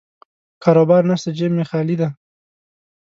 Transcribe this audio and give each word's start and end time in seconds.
کاروبار 0.63 1.03
نشته، 1.09 1.29
جیب 1.37 1.51
مې 1.57 1.63
خالي 1.69 1.95
دی. 1.99 2.09